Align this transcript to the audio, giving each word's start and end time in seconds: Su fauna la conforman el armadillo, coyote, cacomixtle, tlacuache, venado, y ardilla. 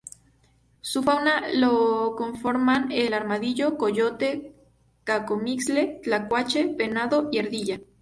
Su 0.81 1.03
fauna 1.03 1.43
la 1.53 1.67
conforman 2.17 2.91
el 2.91 3.13
armadillo, 3.13 3.77
coyote, 3.77 4.51
cacomixtle, 5.03 5.99
tlacuache, 6.01 6.73
venado, 6.75 7.29
y 7.31 7.37
ardilla. 7.37 7.79